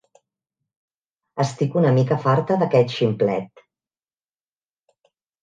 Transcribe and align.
Estic 1.45 1.77
una 1.81 1.91
mica 1.99 2.17
farta 2.23 2.57
d'aquest 2.63 2.93
ximplet 2.95 3.63